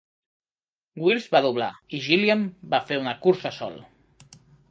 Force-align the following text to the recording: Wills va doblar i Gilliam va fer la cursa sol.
Wills 1.03 1.27
va 1.35 1.41
doblar 1.47 1.67
i 1.99 2.01
Gilliam 2.07 2.43
va 2.73 2.81
fer 2.89 2.99
la 3.09 3.15
cursa 3.27 3.55
sol. 3.61 3.77